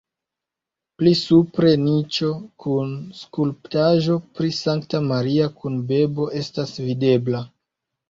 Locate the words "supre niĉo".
1.19-2.31